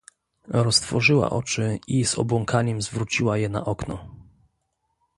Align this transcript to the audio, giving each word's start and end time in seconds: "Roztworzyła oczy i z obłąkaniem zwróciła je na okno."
"Roztworzyła 0.47 1.29
oczy 1.29 1.79
i 1.87 2.05
z 2.05 2.19
obłąkaniem 2.19 2.81
zwróciła 2.81 3.37
je 3.37 3.49
na 3.49 3.65
okno." 3.65 4.07